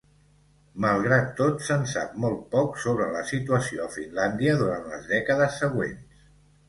[0.85, 6.27] Malgrat tot, se'n sap molt poc sobre la situació a Finlàndia durant les dècades següents.